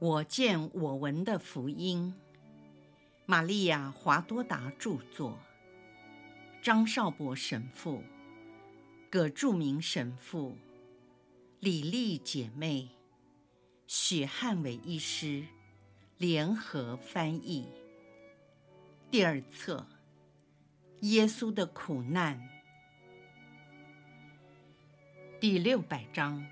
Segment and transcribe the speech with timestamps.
[0.00, 2.14] 我见我闻的福音，
[3.26, 5.38] 玛利亚·华多达著作，
[6.62, 8.02] 张少博神父、
[9.10, 10.56] 葛著名神父、
[11.58, 12.88] 李丽姐妹、
[13.86, 15.44] 许汉伟医师。
[16.16, 17.66] 联合翻译。
[19.10, 19.86] 第二册：
[21.00, 22.38] 耶稣的苦难，
[25.40, 26.46] 第六百章：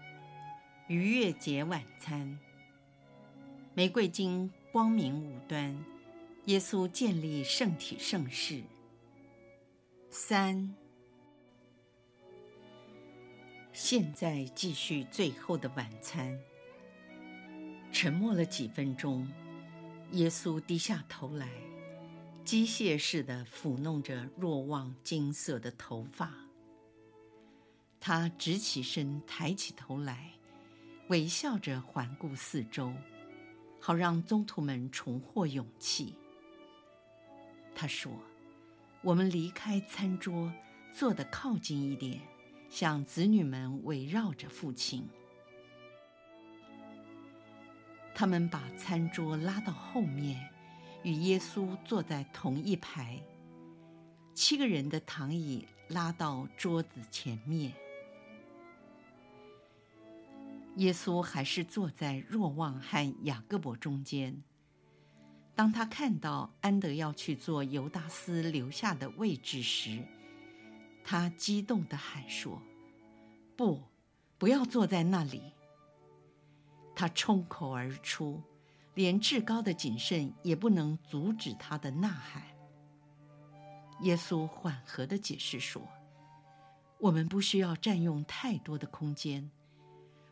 [0.86, 2.38] 逾越节晚餐。
[3.78, 5.72] 玫瑰金光明五端，
[6.46, 8.60] 耶稣建立圣体圣事。
[10.10, 10.74] 三，
[13.72, 16.36] 现在继续最后的晚餐。
[17.92, 19.28] 沉默了几分钟，
[20.10, 21.48] 耶稣低下头来，
[22.44, 26.34] 机械似的抚弄着若望金色的头发。
[28.00, 30.32] 他直起身，抬起头来，
[31.10, 32.92] 微笑着环顾四周。
[33.80, 36.14] 好让宗徒们重获勇气。
[37.74, 38.12] 他说
[39.02, 40.52] ：“我们离开餐桌，
[40.92, 42.20] 坐得靠近一点，
[42.68, 45.08] 像子女们围绕着父亲。”
[48.14, 50.48] 他们把餐桌拉到后面，
[51.04, 53.22] 与耶稣坐在同一排。
[54.34, 57.72] 七个人的躺椅拉到桌子前面。
[60.78, 64.42] 耶稣还是坐在若望和雅各伯中间。
[65.56, 70.00] 当他看到安德要去坐犹达斯留下的位置时，
[71.02, 72.62] 他激动地喊说
[73.56, 73.82] ：“不，
[74.38, 75.52] 不要坐在那里！”
[76.94, 78.40] 他冲口而出，
[78.94, 82.44] 连至高的谨慎也不能阻止他的呐喊。
[84.02, 85.82] 耶稣缓和地解释说
[87.00, 89.50] ：“我们不需要占用太多的空间。”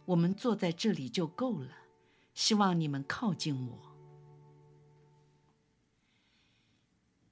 [0.07, 1.69] 我们坐在这里就够了，
[2.33, 3.79] 希望你们靠近我。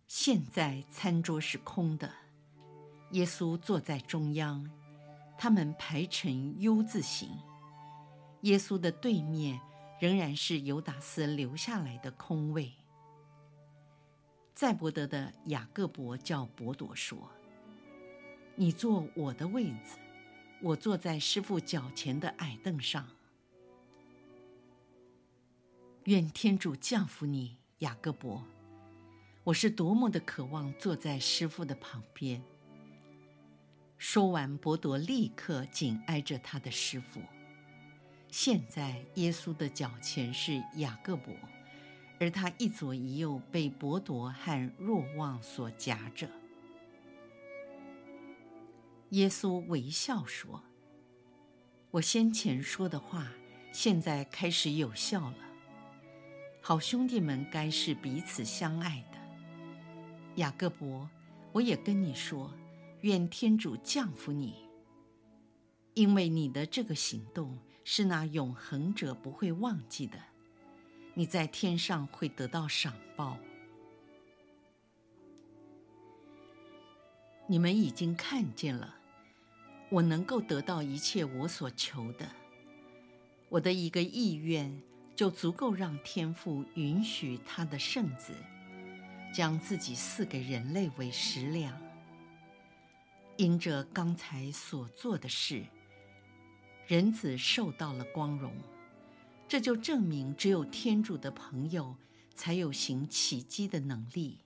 [0.09, 2.13] 现在餐桌是空的，
[3.13, 4.69] 耶稣坐在中央，
[5.39, 7.31] 他们排成 U 字形。
[8.43, 9.61] 耶稣的对面
[10.01, 12.73] 仍然是犹达斯留下来的空位。
[14.53, 17.31] 在伯德的雅各伯叫伯多说
[18.57, 19.99] ：“你坐我的位子。”
[20.65, 23.07] 我坐在师父脚前的矮凳上。
[26.05, 28.43] 愿天主降福你，雅各伯。
[29.43, 32.43] 我是多么的渴望坐在师父的旁边。
[33.99, 37.21] 说完，伯铎立刻紧挨着他的师父。
[38.31, 41.35] 现在，耶稣的脚前是雅各伯，
[42.19, 46.27] 而他一左一右被伯铎和若望所夹着。
[49.11, 50.63] 耶稣微笑说
[51.93, 53.31] ：“我先前说的话，
[53.73, 55.37] 现在开始有效了。
[56.61, 59.19] 好兄弟们该是彼此相爱的。
[60.37, 61.09] 雅各伯，
[61.53, 62.51] 我也跟你说，
[63.03, 64.69] 愿天主降福你，
[65.93, 70.19] 因为你的这个行动是那永恒者不会忘记的。
[71.13, 73.39] 你在天上会得到赏报。
[77.47, 78.97] 你们已经看见了。”
[79.91, 82.29] 我能够得到一切我所求的，
[83.49, 84.83] 我的一个意愿
[85.15, 88.33] 就足够让天父允许他的圣子
[89.33, 91.81] 将自己赐给人类为食粮。
[93.37, 95.65] 因着刚才所做的事，
[96.89, 98.53] 人子受到了光荣，
[99.47, 101.97] 这就证明只有天主的朋友
[102.35, 104.41] 才有行奇迹的能力。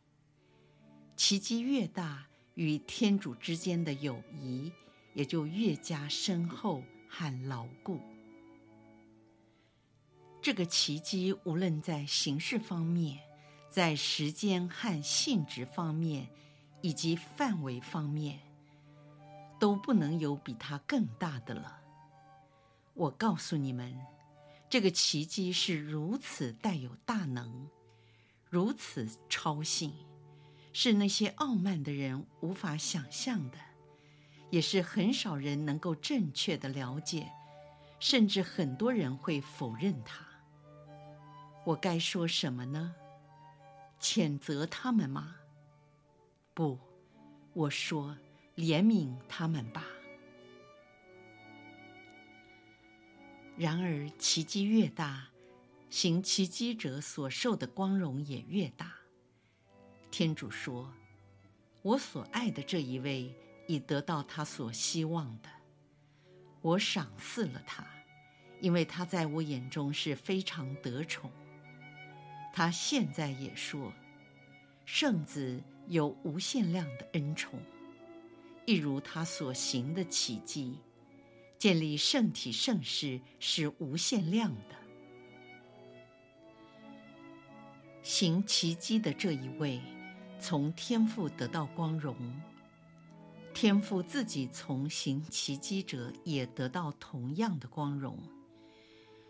[1.16, 2.27] 奇迹越大，
[2.58, 4.70] 与天主之间的友谊。
[5.14, 7.98] 也就越加深厚和牢固。
[10.40, 13.18] 这个奇迹无论在形式方面，
[13.68, 16.28] 在时间和性质方面，
[16.82, 18.38] 以及范围方面，
[19.58, 21.80] 都不能有比它更大的了。
[22.94, 23.98] 我告诉你们，
[24.70, 27.68] 这个奇迹是如此带有大能，
[28.48, 29.92] 如此超性，
[30.80, 33.58] 是那些傲慢的人无法想象的。
[34.48, 37.32] 也是很少人能够正确的了解，
[37.98, 40.24] 甚至很多人会否认他。
[41.64, 42.94] 我该说什么呢？
[43.98, 45.34] 谴责他们吗？
[46.54, 46.78] 不，
[47.54, 48.16] 我说
[48.54, 49.84] 怜悯他们吧。
[53.56, 55.30] 然而，奇迹越大，
[55.90, 58.97] 行奇迹者所受的光荣也越大。
[60.10, 60.92] 天主说
[61.82, 63.34] ：“我所爱的这一位。”
[63.68, 65.50] 已得到他所希望的，
[66.62, 67.86] 我赏赐了他，
[68.62, 71.30] 因为他在我眼中是非常得宠。
[72.50, 73.92] 他现在也说，
[74.86, 77.60] 圣子有无限量的恩宠，
[78.64, 80.78] 一如他所行的奇迹，
[81.58, 84.76] 建立圣体圣事是无限量的。
[88.02, 89.78] 行奇迹的这一位，
[90.40, 92.16] 从天父得到光荣，
[93.52, 98.16] 天父自己从行奇迹者也得到同样的光荣，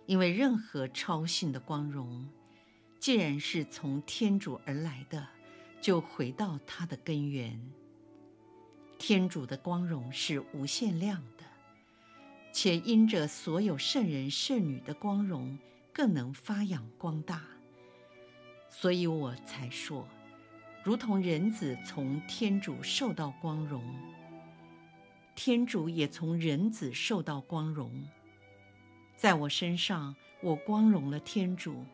[0.06, 2.28] 因为任何超性的光荣。
[3.00, 5.26] 既然是从天主而来的，
[5.80, 7.58] 就回到它的根源。
[8.98, 11.44] 天主的光荣是无限量的，
[12.52, 15.56] 且因着所有圣人圣女的光荣，
[15.92, 17.42] 更能发扬光大。
[18.68, 20.06] 所以我才说，
[20.88, 23.84] 如同人子从天主受到光荣，
[25.34, 27.92] 天主也从人子受到光荣。
[29.14, 31.84] 在我身上，我光荣了天主。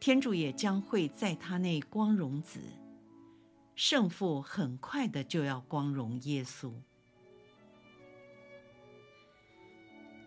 [0.00, 2.62] 天主也将会在他内光荣子，
[3.74, 6.72] 圣父很快的就要光荣耶稣。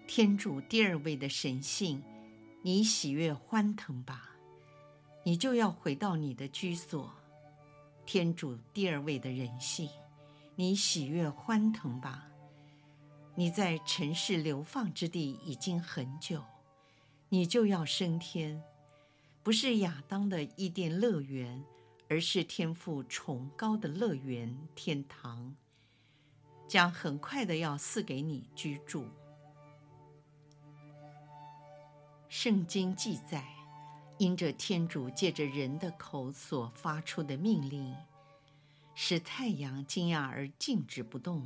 [0.05, 2.03] 天主第二位的神性，
[2.61, 4.35] 你喜悦欢腾吧，
[5.23, 7.11] 你就要回到你的居所。
[8.05, 9.89] 天主第二位的人性，
[10.55, 12.27] 你喜悦欢腾吧，
[13.33, 16.43] 你在尘世流放之地已经很久，
[17.29, 18.61] 你就要升天。
[19.41, 21.63] 不是亚当的伊甸乐园，
[22.07, 25.55] 而是天父崇高的乐园天堂，
[26.67, 29.07] 将很快的要赐给你居住。
[32.29, 33.45] 圣经记载，
[34.17, 37.95] 因着天主借着人的口所发出的命令，
[38.93, 41.45] 使太阳惊讶而静止不动，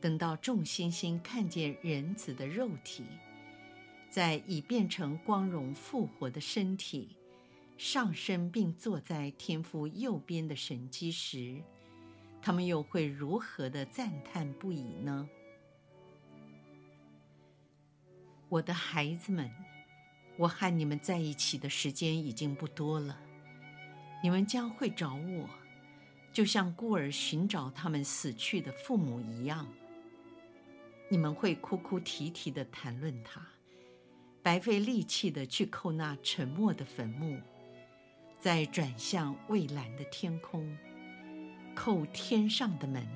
[0.00, 3.04] 等到众星星看见人子的肉体。
[4.08, 7.16] 在已变成光荣复活的身体，
[7.78, 11.62] 上升并坐在天父右边的神机时，
[12.42, 15.28] 他们又会如何的赞叹不已呢？
[18.50, 19.50] 我的孩子们，
[20.36, 23.18] 我和你们在一起的时间已经不多了，
[24.22, 25.48] 你们将会找我，
[26.32, 29.66] 就像孤儿寻找他们死去的父母一样。
[31.08, 33.46] 你们会哭哭啼啼地谈论他。
[34.42, 37.38] 白费力气的去扣那沉默的坟墓，
[38.40, 40.76] 再转向蔚蓝的天空，
[41.76, 43.06] 扣天上的门。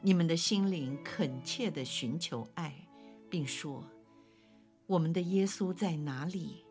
[0.00, 2.72] 你们的心灵恳切的寻求爱，
[3.28, 3.84] 并说
[4.90, 6.64] ：“我们的耶稣在哪里？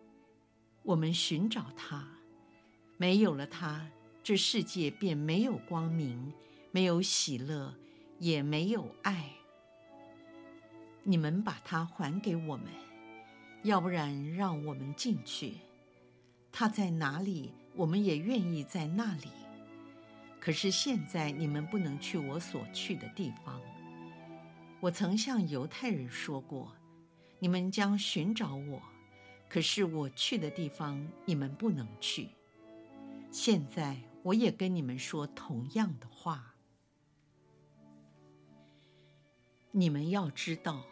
[0.83, 2.05] 我们寻找他。
[2.97, 3.89] 没有了他，
[4.21, 6.33] 这世界便没有光明，
[6.69, 7.73] 没有喜乐，
[8.17, 9.29] 也没有爱。
[11.03, 12.65] 你们把他还给我们。”
[13.63, 15.53] 要不然，让我们进去。
[16.51, 19.29] 他在哪里，我们也愿意在那里。
[20.41, 23.61] 可是现在你们不能去我所去的地方。
[24.81, 26.73] 我曾向犹太人说过，
[27.39, 28.81] 你们将寻找我，
[29.49, 32.29] 可是我去的地方你们不能去。
[33.31, 36.53] 现在我也跟你们说同样的话。
[39.71, 40.83] 你们要知道，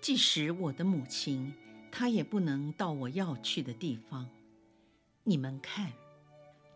[0.00, 1.52] 即使我的母亲。
[1.92, 4.28] 她也不能到我要去的地方。
[5.24, 5.92] 你们看，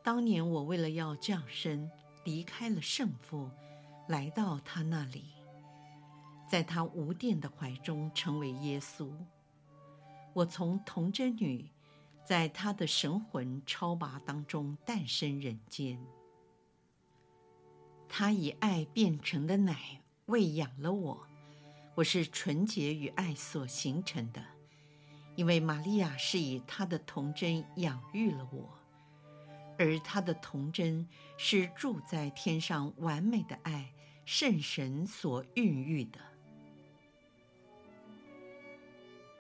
[0.03, 1.89] 当年我为了要降生，
[2.25, 3.49] 离开了圣父，
[4.09, 5.34] 来到他那里，
[6.47, 9.11] 在他无玷的怀中成为耶稣。
[10.33, 11.71] 我从童贞女，
[12.25, 15.99] 在他的神魂超拔当中诞生人间。
[18.09, 21.27] 他以爱变成的奶喂养了我，
[21.97, 24.45] 我是纯洁与爱所形成的。
[25.37, 28.79] 因为玛利亚是以她的童贞养育了我，
[29.77, 33.93] 而她的童贞是住在天上完美的爱
[34.25, 36.21] 圣神所孕育的。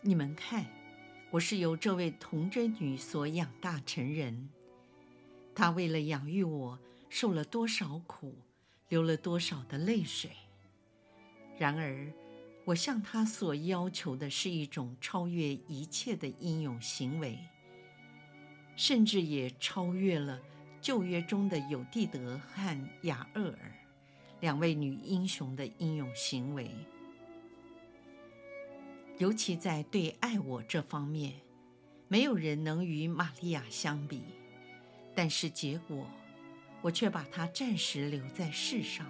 [0.06, 0.66] 你们看，
[1.30, 4.50] 我是由这位童贞女所养大成人，
[5.54, 8.34] 她为了养育我，受了多少苦，
[8.90, 10.30] 流了多少的泪水。
[11.56, 12.12] 然而，
[12.66, 17.38] 我向她所要求的是一种超越一切的英勇行为，
[18.76, 20.38] 甚至也超越了
[20.82, 23.72] 旧约中的有蒂德和雅厄尔
[24.40, 26.70] 两位女英雄的英勇行为。
[29.18, 31.34] 尤其在对爱我这方面，
[32.08, 34.22] 没有人能与玛利亚相比。
[35.14, 36.06] 但是结果，
[36.82, 39.06] 我却把她暂时留在世上。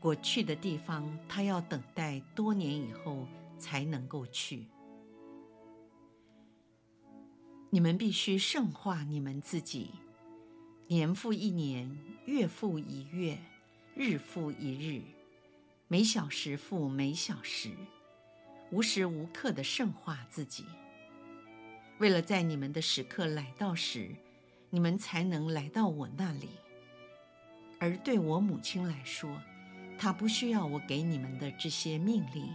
[0.00, 3.26] 我去的地方，他要等待多年以后
[3.58, 4.66] 才能够去。
[7.70, 9.90] 你们必须圣化你们自己，
[10.86, 13.36] 年复一年，月复一月，
[13.96, 15.02] 日复一日，
[15.88, 17.70] 每小时复每小时，
[18.70, 20.64] 无时无刻地圣化自己。
[21.98, 24.14] 为了在你们的时刻来到时，
[24.70, 26.50] 你们才能来到我那里。
[27.80, 29.40] 而对我母亲来说，
[29.98, 32.48] 她不需要我给你们的这些命令。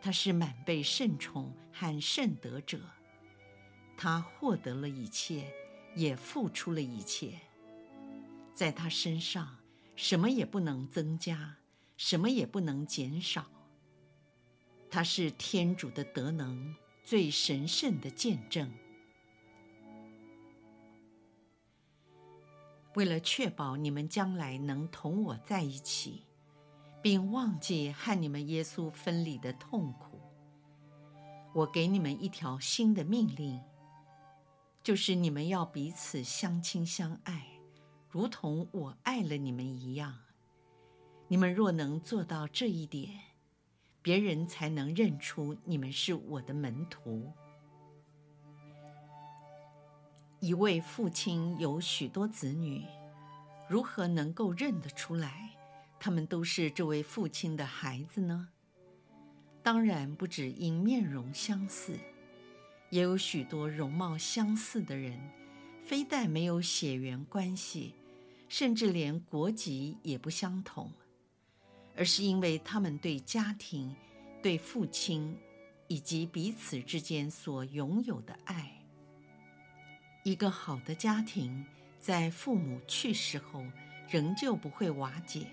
[0.00, 2.80] 她是满被圣宠和圣德者，
[3.96, 5.52] 她获得了一切，
[5.94, 7.38] 也付出了一切。
[8.54, 9.58] 在她身上，
[9.94, 11.56] 什么也不能增加，
[11.96, 13.46] 什么也不能减少。
[14.92, 16.72] 她是天主的德能。
[17.04, 18.72] 最神圣的见证。
[22.94, 26.22] 为了确保你们将来能同我在一起，
[27.02, 30.20] 并忘记和你们耶稣分离的痛苦，
[31.52, 33.60] 我给你们一条新的命令，
[34.80, 37.48] 就是你们要彼此相亲相爱，
[38.08, 40.20] 如同我爱了你们一样。
[41.26, 43.18] 你们若能做到这一点，
[44.02, 47.32] 别人才能认出你们是我的门徒。
[50.40, 52.84] 一位父亲有许多子女，
[53.68, 55.50] 如何能够认得出来，
[56.00, 58.48] 他们都是这位父亲的孩子呢？
[59.62, 61.96] 当然不只因面容相似，
[62.90, 65.16] 也有许多容貌相似的人，
[65.84, 67.94] 非但没有血缘关系，
[68.48, 70.90] 甚至连国籍也不相同。
[71.96, 73.94] 而是因为他们对家庭、
[74.42, 75.36] 对父亲
[75.88, 78.82] 以及彼此之间所拥有的爱。
[80.24, 81.66] 一个好的家庭
[81.98, 83.64] 在父母去世后
[84.08, 85.46] 仍旧不会瓦解，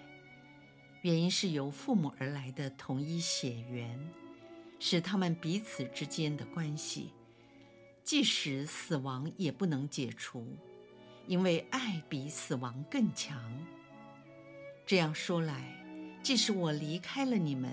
[1.01, 3.99] 原因是由父母而来的同一血缘，
[4.79, 7.13] 使他们彼此之间的关系，
[8.03, 10.55] 即使死亡也不能解除，
[11.25, 13.41] 因为爱比死亡更强。
[14.85, 15.78] 这样说来，
[16.21, 17.71] 即使我离开了你们，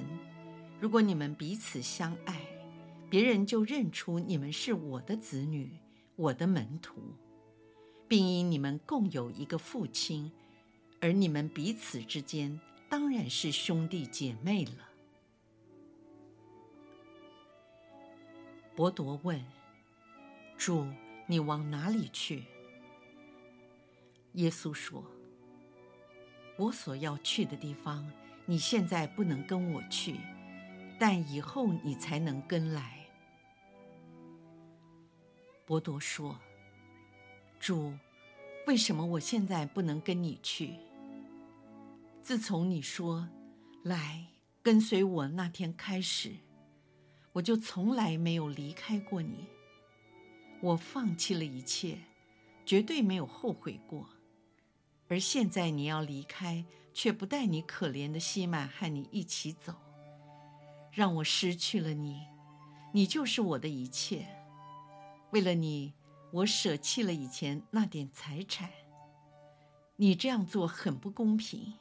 [0.80, 2.40] 如果你们彼此相爱，
[3.10, 5.78] 别人就认出你们是我的子女，
[6.14, 6.94] 我的门徒，
[8.08, 10.32] 并因你们共有一个父亲，
[11.00, 14.88] 而你们彼此之间当然是兄弟姐妹了。
[18.74, 19.44] 伯多问
[20.56, 20.86] ：“主，
[21.26, 22.44] 你往哪里去？”
[24.34, 25.04] 耶稣说
[26.58, 28.10] ：“我所要去的地方。”
[28.48, 30.20] 你现在不能跟我去，
[31.00, 33.04] 但以后你才能跟来。
[35.64, 36.38] 伯多说
[37.58, 37.92] ：“主，
[38.68, 40.74] 为什么我现在不能跟你去？
[42.22, 43.28] 自从你说
[43.82, 44.24] 来
[44.62, 46.36] 跟随我那天开始，
[47.32, 49.48] 我就从来没有离开过你。
[50.60, 51.98] 我放弃了一切，
[52.64, 54.08] 绝对没有后悔过。
[55.08, 56.64] 而现在你要离开。”
[56.96, 59.74] 却不带你可怜的西满和你一起走，
[60.90, 62.26] 让我失去了你，
[62.94, 64.26] 你就是我的一切。
[65.30, 65.92] 为了你，
[66.32, 68.70] 我舍弃了以前那点财产。
[69.96, 71.74] 你这样做很不公平。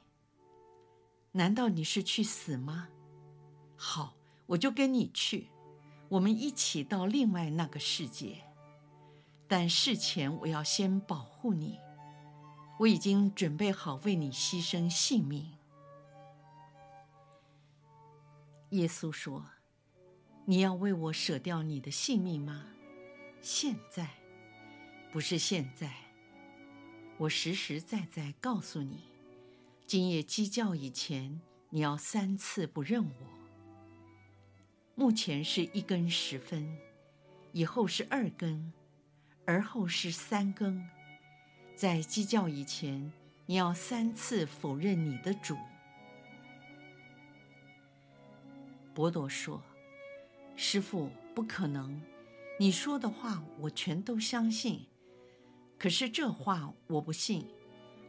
[1.31, 2.89] 难道你是去死吗？
[3.77, 4.17] 好，
[4.47, 5.47] 我就跟你去，
[6.09, 8.43] 我们一起到另外那个世界。
[9.47, 11.79] 但事前我要先保护你。
[12.77, 15.53] 我已经准备好为你牺牲性命。
[18.71, 19.45] 耶稣说
[20.43, 22.65] ：“你要为我舍掉你的性命吗？
[23.41, 24.09] 现在，
[25.11, 25.93] 不是现在。
[27.17, 29.05] 我实实在在告诉你，
[29.87, 31.39] 今夜鸡叫以前，
[31.69, 33.27] 你要三次不认我。
[34.95, 36.77] 目前是一更时分，
[37.53, 38.73] 以后是二更，
[39.45, 40.85] 而后是三更。”
[41.75, 43.11] 在鸡叫以前，
[43.45, 45.57] 你要三次否认你的主。
[48.93, 49.61] 伯多说
[50.55, 52.01] ：“师傅，不可能！
[52.57, 54.85] 你说的话我全都相信，
[55.77, 57.45] 可是这话我不信，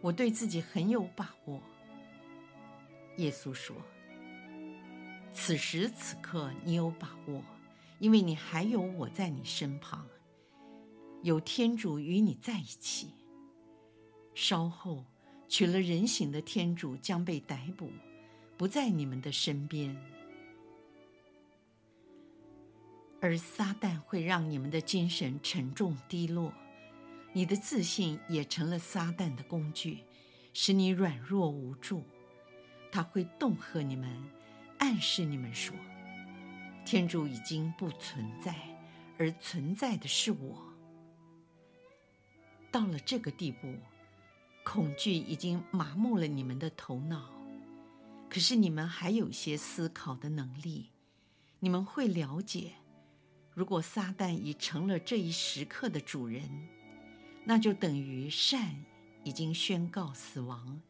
[0.01, 1.61] 我对自己很有把握。”
[3.19, 3.75] 耶稣说
[5.35, 7.43] ：“此时此刻你有把握，
[7.99, 10.07] 因为你还有我在你身旁，
[11.25, 13.11] 有天主与你在一起。”
[14.37, 15.03] 稍后，
[15.49, 17.91] 取了人形的天主将被逮捕，
[18.59, 19.97] 不在你们的身边，
[23.19, 26.53] 而撒旦会让你们的精神沉重低落，
[27.33, 30.01] 你的自信也成了撒旦的工具，
[30.53, 32.05] 使你软弱无助。
[32.93, 34.23] 他会恫吓你们，
[34.79, 35.75] 暗示你们说，
[36.85, 38.55] 天主已经不存在，
[39.17, 40.63] 而存在的是我。
[42.71, 43.75] 到了这个地步，
[44.69, 47.31] 恐惧已经麻木了你们的头脑，
[48.29, 50.91] 可是你们还有些思考的能力，
[51.61, 52.73] 你们会了解，
[53.55, 56.43] 如果撒旦已成了这一时刻的主人，
[57.45, 58.85] 那就等于善
[59.23, 60.83] 已经宣告死亡，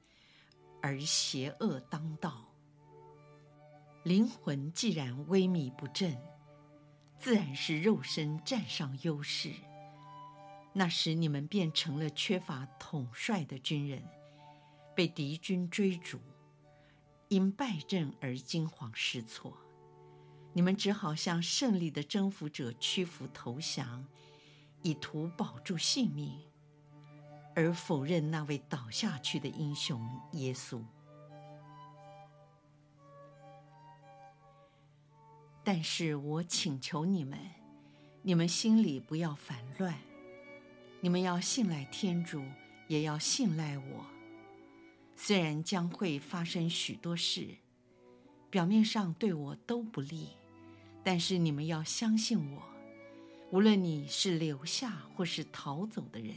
[0.80, 2.47] 而邪恶当道。
[4.04, 6.16] 灵魂既然萎靡不振，
[7.18, 9.52] 自然是肉身占上优势。
[10.78, 14.06] 那时你们变成了缺乏统帅的军人，
[14.95, 16.21] 被敌军追逐，
[17.28, 19.56] 因败阵而惊慌失措。
[20.52, 24.06] 你们只好向胜利的征服者屈服投降，
[24.83, 26.38] 以图保住性命，
[27.54, 30.83] 而否认那位倒下去的英雄耶稣。
[35.64, 37.38] 但是我请求你们，
[38.21, 40.05] 你们心里不要烦乱。
[41.00, 42.43] 你们要信赖天主，
[42.88, 44.07] 也要信赖我。
[45.15, 47.49] 虽然将会发生许多事，
[48.50, 50.31] 表面上对我都不利，
[51.05, 52.62] 但是你们要相信我。
[53.50, 56.35] 无论你是留下或是逃走的人，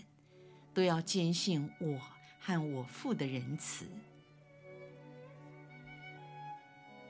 [0.73, 1.99] 都要坚信我
[2.39, 3.87] 和我父的仁慈。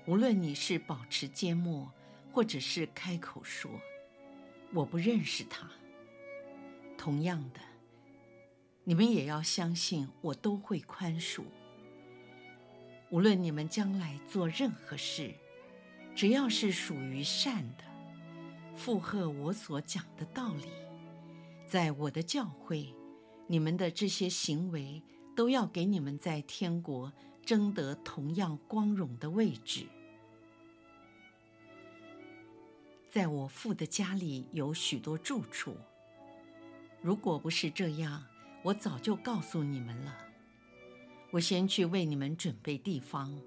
[0.06, 1.92] 无论你是保持缄默，
[2.32, 3.70] 或者是开口说
[4.74, 5.70] 我不认识他。
[7.00, 7.62] 同样的，
[8.84, 11.44] 你们也要相信，我都会宽恕。
[13.10, 15.34] 无论你们将来做任何事，
[16.14, 17.86] 只要是属于善的，
[18.76, 20.68] 附和我所讲的道理，
[21.66, 22.94] 在我的教会，
[23.48, 25.02] 你们的这些行为
[25.38, 27.14] 都要给你们在天国
[27.46, 29.88] 争得同样光荣的位置。
[33.10, 35.78] 在我父的家里有许多住处。
[37.02, 38.24] 如果不是这样，
[38.62, 40.18] 我早就告诉你们了。
[41.32, 43.40] 我先去为你们准备地方。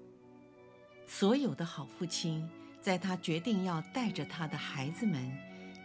[1.05, 2.49] 所有的好父亲，
[2.81, 5.31] 在他决定要带着他的孩子们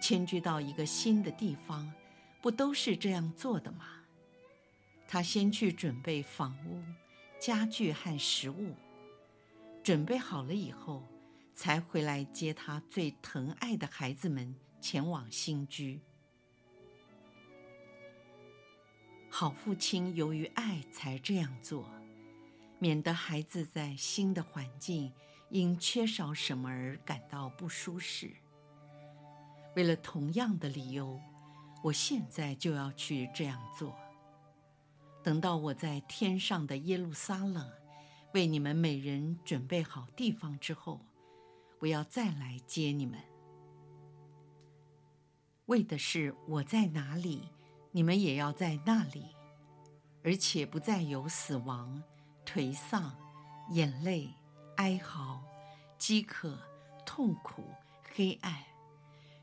[0.00, 1.92] 迁居到一个新的地方，
[2.40, 3.84] 不都是这样做的吗？
[5.06, 6.82] 他先去准备房屋、
[7.38, 8.74] 家具和食物，
[9.82, 11.02] 准备好了以后，
[11.52, 16.00] 才回来接他最疼爱的孩子们前往新居。
[19.38, 21.88] 好父亲由于爱才这样做，
[22.80, 25.12] 免得孩子在新的环境
[25.48, 28.32] 因缺少什么而感到不舒适。
[29.76, 31.20] 为了同样的理由，
[31.84, 33.96] 我现在就要去这样做。
[35.22, 37.70] 等到我在天上的耶路撒冷
[38.34, 40.98] 为你们每人准备好地方之后，
[41.78, 43.20] 我要再来接你们，
[45.66, 47.50] 为的是我在哪里。
[47.98, 49.34] 你们也要在那里，
[50.22, 52.00] 而且不再有死亡、
[52.46, 53.12] 颓丧、
[53.70, 54.32] 眼泪、
[54.76, 55.42] 哀嚎、
[55.98, 56.56] 饥渴、
[57.04, 57.64] 痛苦、
[58.14, 58.54] 黑暗，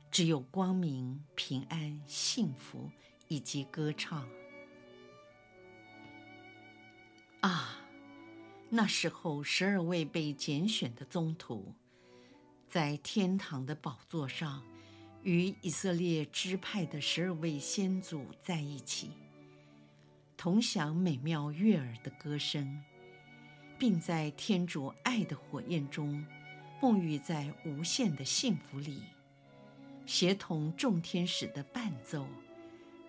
[0.10, 2.90] 只有光明、平安、幸福
[3.28, 4.26] 以及歌唱。
[7.42, 7.82] 啊，
[8.70, 11.76] 那时候十二位被拣选的宗徒，
[12.70, 14.64] 在天堂的宝座上。
[15.26, 19.10] 与以色列支派的十二位先祖在一起，
[20.38, 22.84] 同享美妙悦耳的歌声，
[23.80, 26.24] 并在天主爱的火焰中
[26.80, 29.02] 沐浴在无限的幸福里，
[30.06, 32.28] 协同众天使的伴奏，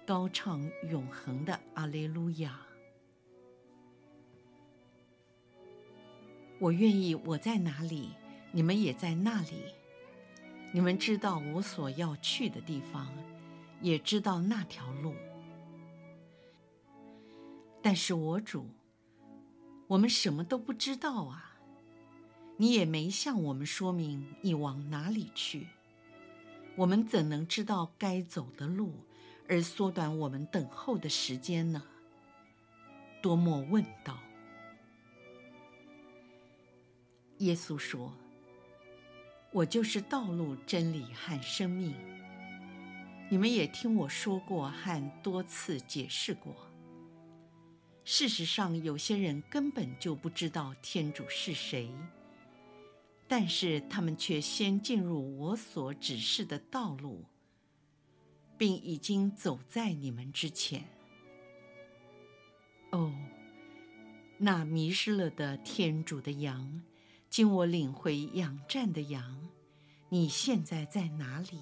[0.06, 2.58] 高唱永恒的阿肋路亚。
[6.58, 8.08] 我愿意我在哪里，
[8.52, 9.75] 你们也在那里。
[10.72, 13.08] 你们知道我所要去的地方，
[13.80, 15.14] 也知道那条路。
[17.80, 18.66] 但是我主，
[19.86, 21.56] 我们什么都不知道啊！
[22.58, 25.68] 你也没向我们说明你往哪里去，
[26.74, 28.92] 我们怎能知道该走的路，
[29.48, 31.82] 而缩短我们等候的时间呢？
[33.22, 34.18] 多默问道。
[37.38, 38.12] 耶稣说。
[39.52, 41.94] 我就是道路、真理和生命。
[43.28, 46.54] 你们也听我说过和多次解释过。
[48.04, 51.90] 事实上，有些人根本就不知道天主是谁，
[53.26, 57.24] 但是他们却先进入我所指示的道路，
[58.56, 60.84] 并已经走在你们之前。
[62.92, 63.12] 哦，
[64.38, 66.82] 那迷失了的天主的羊。
[67.36, 69.50] 经我领回养战的羊，
[70.08, 71.60] 你现在在哪里？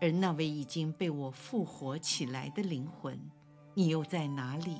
[0.00, 3.18] 而那位已经被我复活起来的灵魂
[3.74, 4.78] 你又在哪里？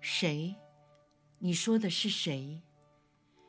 [0.00, 0.54] 谁？
[1.40, 2.62] 你说的是谁？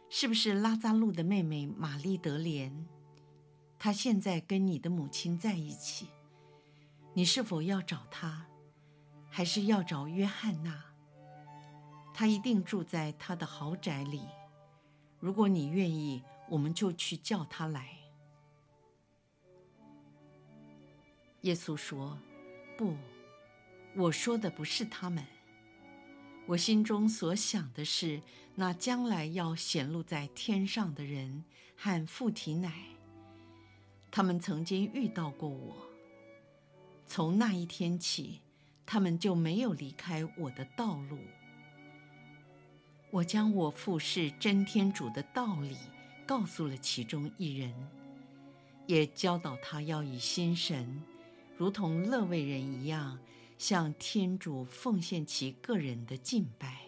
[0.10, 2.88] 是不是拉扎路的妹妹玛丽德莲？
[3.78, 6.08] 她现在跟你的母亲在一起。
[7.14, 8.48] 你是否要找她，
[9.30, 10.93] 还是要找约翰娜？
[12.14, 14.22] 他一定住在他的豪宅里。
[15.20, 17.98] 如果你愿意，我们就去叫他来。
[21.42, 22.18] 耶稣说
[22.78, 22.96] ：“不，
[23.96, 25.26] 我说的不是他们。
[26.46, 28.22] 我心中所想的是
[28.56, 31.44] 那将来要显露在天上的人
[31.76, 32.72] 和父提乃。
[34.12, 35.76] 他们曾经遇到过我。
[37.06, 38.42] 从那一天起，
[38.86, 41.18] 他们就没有离开我的道路。
[43.14, 45.78] 我将我父是真天主的道理
[46.26, 47.72] 告诉了其中一人，
[48.88, 51.00] 也教导他要以心神。”
[51.56, 53.20] 如同勒未人一样，
[53.60, 56.80] 向天主奉献其个人的敬拜。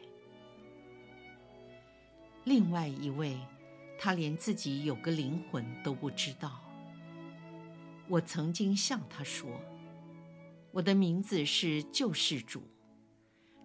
[2.44, 3.38] 另外一位，
[4.00, 6.60] 他连自己有个灵魂都不知道。
[8.08, 9.48] 我曾经向他说
[10.74, 12.64] ：“我的名字是救世主，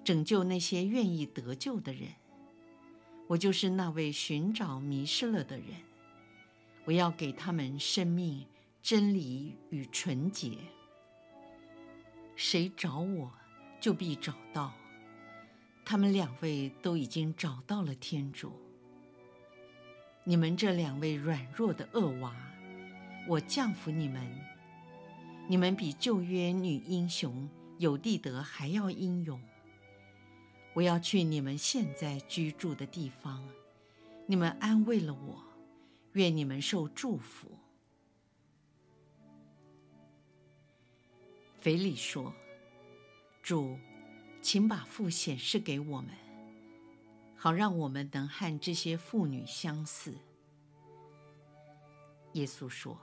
[0.04, 2.19] 拯救那些愿意得救的人。
[3.30, 5.66] 我就是那位寻找迷失了的人。
[6.84, 8.44] 我要给他们生命、
[8.82, 10.58] 真理与纯洁。”
[12.34, 13.30] 谁找我，
[13.80, 14.72] 就必找到。
[15.84, 18.52] 他们两位都已经找到了天主。
[20.24, 22.34] 你们这两位软弱的恶娃，
[23.28, 24.26] 我降服你们。
[25.46, 29.40] 你们比旧约女英雄犹地德还要英勇。
[30.72, 33.46] 我要去你们现在居住的地方，
[34.26, 35.42] 你们安慰了我，
[36.12, 37.50] 愿你们受祝福。
[41.60, 42.32] 腓力说
[43.42, 43.76] ：“主，
[44.40, 46.10] 请把父显示给我们，
[47.36, 50.14] 好让我们能和这些妇女相似。”
[52.34, 52.96] 耶稣说：“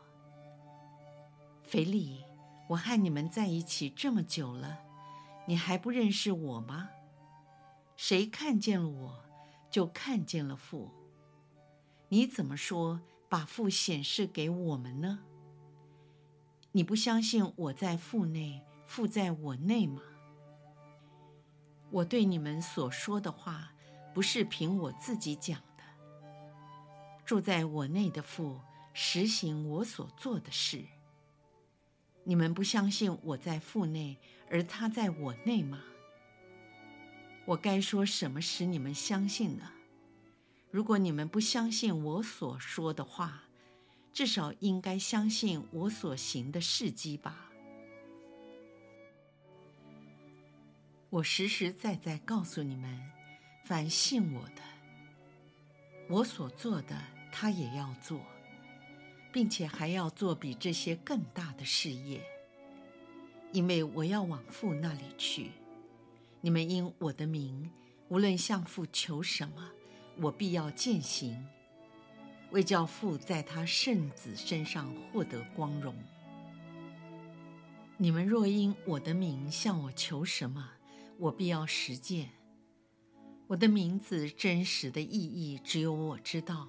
[1.67, 2.23] 腓力，
[2.69, 4.79] 我和你们在一起这么久了，
[5.45, 6.89] 你还不认识我吗？
[7.97, 9.25] 谁看见了我，
[9.69, 10.91] 就看见了父。
[12.09, 15.25] 你怎么说把父显示给我们呢？”
[16.73, 20.01] 你不相信我在父内，父在我内吗？
[21.89, 23.73] 我对你们所说的话，
[24.13, 25.83] 不是凭我自己讲的。
[27.25, 28.59] 住在我内的父，
[28.93, 30.85] 实行我所做的事。
[32.23, 34.19] 你们不相信我在父内，
[34.51, 35.81] 而他在我内吗？
[37.47, 39.71] 我该说什么使你们相信呢？
[40.69, 43.43] 如果你们不相信我所说的话，
[44.11, 47.49] 至少应该相信我所行的事迹吧。
[51.09, 52.99] 我实实在在告诉你们，
[53.63, 54.61] 凡信我的，
[56.09, 58.19] 我所做的，他也要做，
[59.31, 62.21] 并且还要做比这些更大的事业，
[63.53, 65.51] 因为我要往父那里去。
[66.41, 67.69] 你们因我的名，
[68.09, 69.71] 无论向父求什么，
[70.21, 71.47] 我必要践行。
[72.51, 75.93] 为叫父在他圣子身上获得光荣。
[77.97, 80.69] 你们若因我的名向我求什么，
[81.17, 82.29] 我必要实践。
[83.47, 86.67] 我的名字真实的意义只有我知道，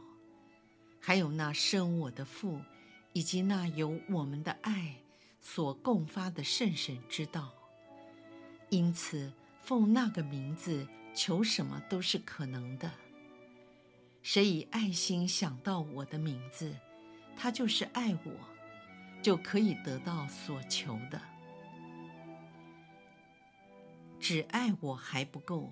[0.99, 2.61] 还有那生我的父，
[3.13, 4.97] 以及那由我们的爱
[5.41, 7.53] 所共发的圣神知道。
[8.71, 9.33] 因此，
[9.69, 12.91] 奉那个名字求什么都是可能的。
[14.23, 16.75] 谁以爱心想到我的名字，
[17.37, 18.33] 他就是爱我，
[19.21, 21.21] 就可以得到所求的。
[24.19, 25.71] 只爱我还不够，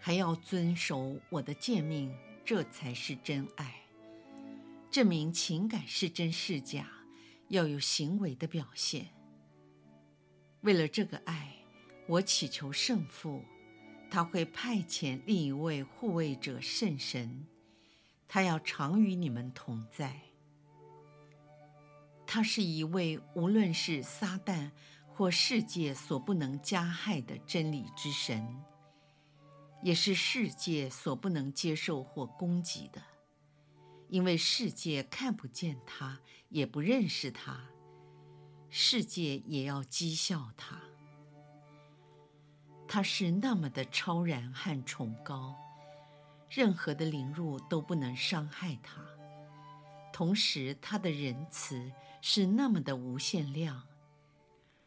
[0.00, 2.12] 还要遵守我的诫命，
[2.44, 3.82] 这才是真爱。
[4.90, 6.88] 证明情感是真是假，
[7.50, 9.06] 要有行为的表现。
[10.62, 11.52] 为了这个爱，
[12.08, 13.42] 我祈求圣父。
[14.08, 17.44] 他会派遣另一位护卫者圣神，
[18.28, 20.20] 他要常与你们同在。
[22.24, 24.70] 他是一位无论是撒旦
[25.08, 28.62] 或世界所不能加害的真理之神，
[29.82, 33.02] 也是世界所不能接受或攻击的，
[34.08, 37.70] 因为世界看不见他，也不认识他，
[38.70, 40.80] 世界也要讥笑他。
[42.88, 45.54] 他是那么的超然和崇高，
[46.48, 49.02] 任何的凌辱都不能伤害他。
[50.12, 53.82] 同时，他的仁慈是那么的无限量，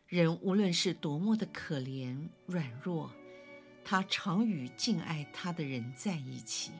[0.07, 3.11] 人无论是多么的可怜软弱，
[3.85, 6.71] 他常与敬爱他的人在一起。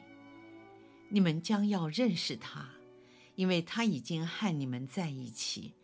[1.08, 2.68] 你们将要认识他，
[3.36, 5.74] 因为他已经和你们在一起，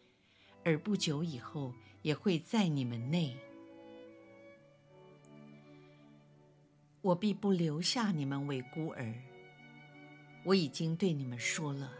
[0.64, 1.72] 而不久以后
[2.02, 3.36] 也会在你们内。
[7.06, 9.14] 我必不留下你们为孤儿。
[10.42, 11.92] 我已经对你们说了，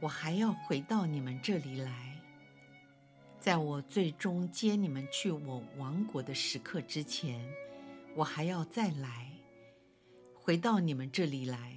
[0.00, 2.14] 我还要回到你们这里来。
[3.40, 7.44] 在我最终接你们去我王国的时刻之前，
[8.14, 9.32] 我还要再来，
[10.36, 11.76] 回到你们这里来。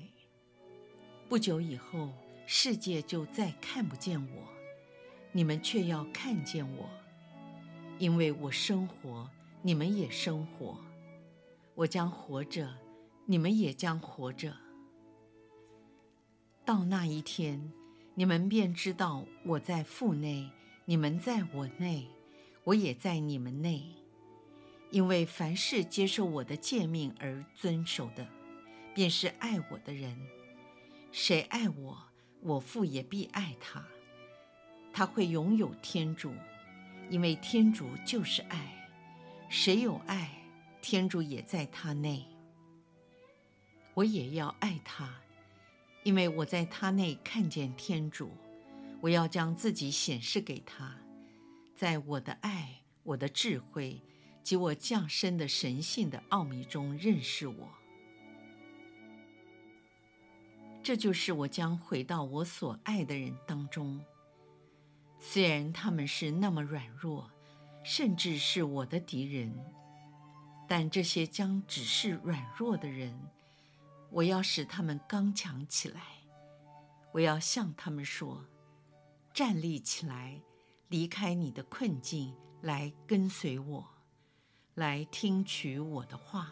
[1.27, 2.13] 不久以后，
[2.45, 4.43] 世界就再看不见我，
[5.31, 6.87] 你们却要看见我，
[7.97, 9.27] 因为我生活，
[9.63, 10.77] 你们也生活；
[11.79, 12.75] 我将活着，
[13.25, 14.53] 你们也将活着。
[16.65, 17.71] 到那一天，
[18.15, 20.51] 你们便知道我在父内。
[20.83, 22.09] 你们在我内，
[22.65, 23.95] 我也在你们内，
[24.91, 28.27] 因为凡是接受我的诫命而遵守的，
[28.93, 30.17] 便是爱我的人。
[31.13, 31.97] 谁爱我，
[32.41, 33.85] 我父也必爱他。
[34.91, 36.33] 他会拥有天主，
[37.09, 38.75] 因为天主就是爱。
[39.47, 40.38] 谁有爱，
[40.81, 42.25] 天主也在他内。
[43.93, 45.13] 我也要爱他，
[46.03, 48.31] 因为我在他内看见天主。
[49.01, 50.93] 我要将自己显示给他，
[51.73, 54.01] 在我的爱、我的智慧
[54.43, 57.69] 及我降生的神性的奥秘中认识我。
[60.83, 64.03] 这就是我将回到我所爱的人当中，
[65.19, 67.31] 虽然他们是那么软弱，
[67.85, 69.53] 甚至是我的敌人，
[70.69, 73.19] 但这些将只是软弱的人，
[74.11, 76.01] 我要使他们刚强起来。
[77.11, 78.45] 我要向他们说。
[79.33, 80.41] 站立起来，
[80.89, 83.87] 离开你的困境，来跟随我，
[84.75, 86.51] 来听取我的话。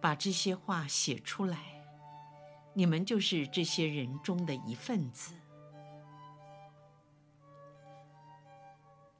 [0.00, 1.86] 把这些话写出来，
[2.74, 5.34] 你们就是这些人中的一份子。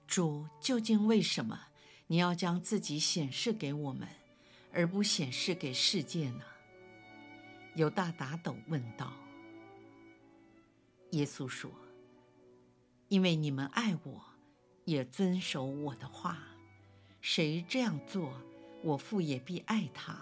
[0.07, 1.68] 主，究竟为什么
[2.07, 4.09] 你要将自己显示给我们，
[4.73, 6.43] 而不显示给世界呢？
[7.75, 9.12] 犹大打斗问道。
[11.11, 11.71] 耶稣说。
[13.09, 14.25] 因为你们爱我，
[14.87, 16.38] 也遵守我的话，
[17.21, 18.40] 谁这样做，
[18.83, 20.19] 我父也必爱他。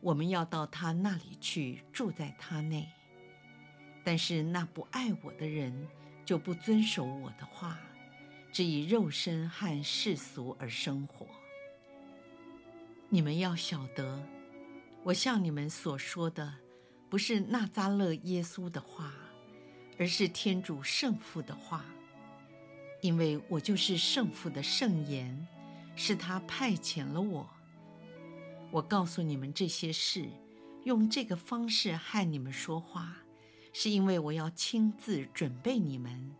[0.00, 2.88] 我们要到他那里去，住在他内。
[4.04, 5.88] 但是那不爱我的人，
[6.24, 7.80] 就不遵守我的话，
[8.54, 11.26] 只以肉身和世俗而生活。
[13.08, 14.22] 你们要晓得，
[15.02, 16.54] 我向你们所说的，
[17.10, 19.12] 不是纳扎勒耶稣的话。
[19.96, 21.84] 而是天主圣父的话，
[23.00, 25.46] 因为我就是圣父的圣言，
[25.94, 27.48] 是他派遣了我。
[28.72, 30.28] 我告诉你们这些事，
[30.82, 33.18] 用这个方式和你们说话，
[33.72, 36.34] 是因为我要亲自准备你们，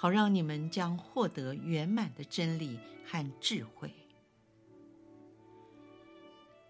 [0.00, 3.92] 好让你们将获得圆满的真理和智慧。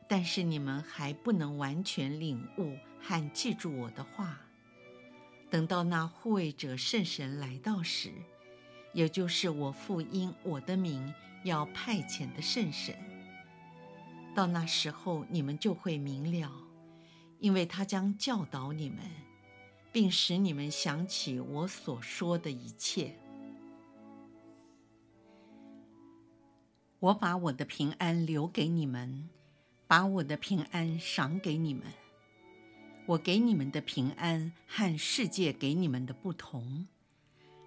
[0.08, 4.40] 但是你们还不能完全领悟和记住我的话。
[5.50, 8.10] 等到那护卫者圣神来到时，
[8.94, 11.12] 也就是我父因我的名
[11.44, 12.94] 要派遣的圣神，
[14.34, 16.50] 到那时候你们就会明了，
[17.40, 18.98] 因为他将教导你们，
[19.98, 23.18] 并使你们想起我所说的一切。
[27.00, 29.28] 我把我的平安留给你们，
[29.88, 31.82] 把我的平安赏给你们。
[33.06, 36.87] 我给你们的平安和世界给你们的不同。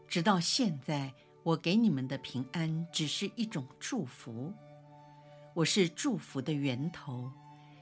[0.07, 1.13] 直到现在，
[1.43, 4.53] 我给你们的平安只是一种祝福。
[5.53, 7.29] 我是祝福的源头，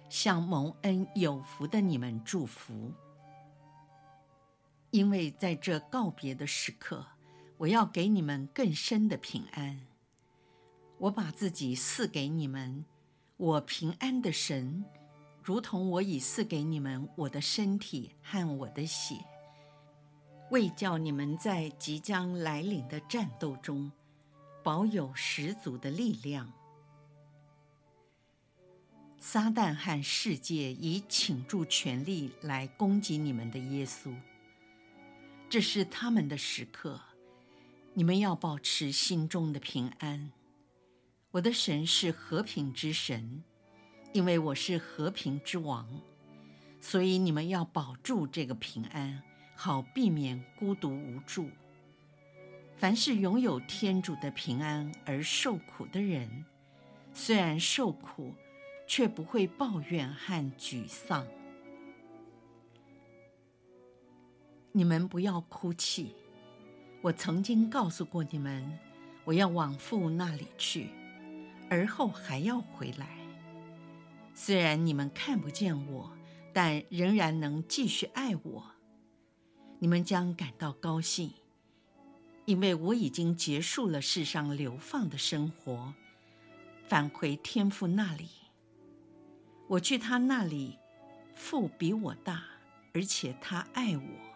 [0.09, 2.91] 向蒙恩有福的你们祝福。
[4.91, 7.05] 因为在这告别的时刻，
[7.57, 9.81] 我要给你们更深的平安。
[10.97, 12.83] 我把自己赐给你们，
[13.37, 14.83] 我平安的神。
[15.43, 19.15] 如同我已赐给你们我的身体和我的血，
[20.51, 23.91] 为叫你们在即将来临的战斗中，
[24.63, 26.51] 保有十足的力量。
[29.17, 34.13] 撒旦和世界已倾注全力来攻击你们的耶稣，
[35.49, 37.01] 这是他们的时刻，
[37.93, 40.31] 你们要保持心中的平安。
[41.31, 43.43] 我的神是和平之神。
[44.11, 45.87] 因为我是和平之王，
[46.81, 49.21] 所以你们要保住这个平安，
[49.55, 51.47] 好避免孤独无助。
[52.75, 56.43] 凡是拥有天主的平安而受苦的人，
[57.13, 58.33] 虽然受苦，
[58.87, 61.27] 却不会抱怨和沮丧。
[64.71, 66.15] 你们不要哭泣。
[67.01, 68.77] 我曾经告诉过你们，
[69.23, 70.89] 我要往父那里去，
[71.69, 73.07] 而后还要回来。
[74.33, 76.11] 虽然你们看不见我，
[76.53, 78.71] 但仍然能继续爱我。
[79.79, 81.31] 你们将感到高兴。
[82.45, 85.93] 因为我已经结束了世上流放的生活，
[86.87, 88.27] 返回天父那里。
[89.67, 90.79] 我去他那里，
[91.35, 92.43] 父比我大，
[92.91, 94.28] 而且他爱我。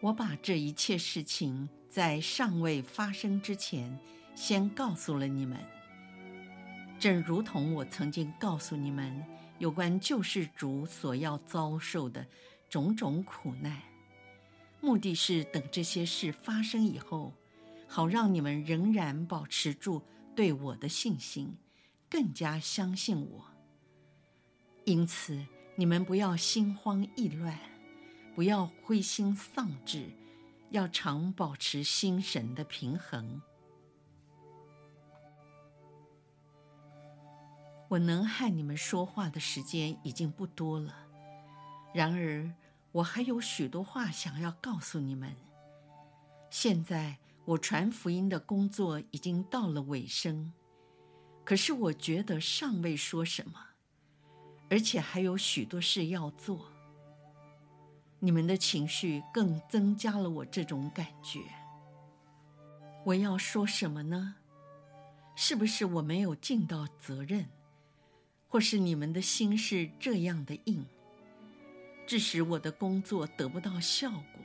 [0.00, 3.98] 我把这一切事情在尚未发生之前，
[4.34, 5.58] 先告诉了你们，
[7.00, 9.24] 正如同我曾经告诉你们
[9.58, 12.24] 有关救世主所要遭受的
[12.70, 13.82] 种种苦难。
[14.80, 17.32] 目的是等这些事发生以后，
[17.88, 20.00] 好让你们仍然保持住
[20.36, 21.56] 对我的信心，
[22.08, 23.44] 更加相信我。
[24.84, 27.58] 因此，你们不要心慌意乱，
[28.38, 30.12] 不要灰心丧志，
[30.70, 33.42] 要常保持心神的平衡。
[37.88, 40.94] 我能和你们说话的时间已经不多了，
[41.92, 42.48] 然而，
[42.92, 45.34] 我还有许多话想要告诉你们。
[46.48, 50.52] 现在我传福音的工作已经到了尾声，
[51.44, 53.58] 可是我觉得尚未说什么，
[54.70, 56.77] 而且还有许多事要做。
[58.20, 61.40] 你们的情绪更增加了我这种感觉。
[63.04, 64.36] 我要说什么呢？
[65.34, 67.46] 是不是我没有尽到责任，
[68.48, 70.84] 或是你们的心是这样的硬？
[72.06, 74.42] 致使我的工作得不到效果，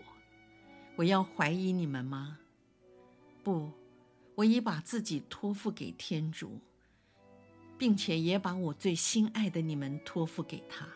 [0.96, 2.38] 我要怀疑你们吗？
[3.42, 3.72] 不，
[4.36, 6.60] 我已把自己托付给天主，
[7.78, 10.88] 并且也把我最心爱的你们托付给他。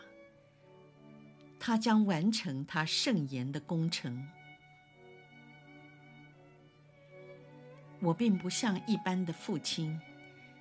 [1.58, 4.26] 他将完成他圣言的工程。
[8.00, 10.00] 我并不像一般的父亲，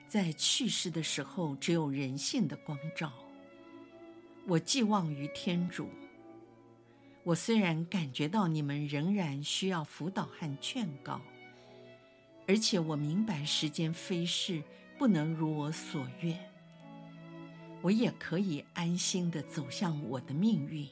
[0.07, 3.13] 在去世的时候只有人性的光照。
[4.47, 5.89] 我寄望于天主。
[7.23, 11.21] 我虽然感觉到你们仍然需要辅导和劝告，
[12.47, 14.63] 而且我明白时间飞逝，
[14.97, 16.39] 不能如我所愿，
[17.81, 20.87] 我也可以安心的走向我的命运。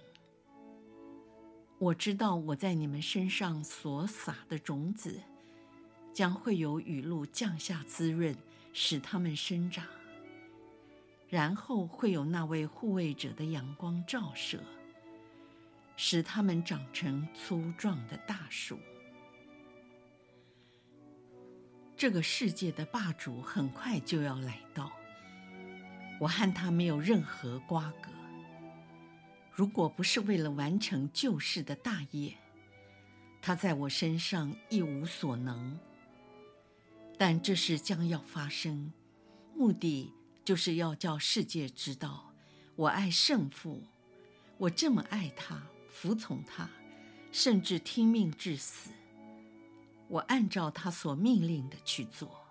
[1.77, 5.19] 我知道我在你们身上所撒的种子，
[6.13, 8.35] 将会有雨露降下滋润，
[8.71, 9.85] 使它们生长。
[11.27, 14.59] 然后会有那位护卫者的阳光照射，
[15.97, 18.79] 使它们长成粗壮的大树。
[21.97, 24.91] 这个世界的霸主很快就要来到，
[26.19, 28.09] 我和他没有任何瓜葛。
[29.51, 32.35] 如果不是为了完成救世的大业，
[33.41, 35.79] 他在我身上一无所能。
[37.17, 38.91] 但这事将要发生，
[39.55, 40.11] 目的。
[40.43, 42.31] 就是要叫世界知道，
[42.75, 43.81] 我爱圣父，
[44.59, 46.69] 我这么爱他，服从他，
[47.31, 48.91] 甚至听命至死。
[50.07, 52.44] 我按照他所命令的去做。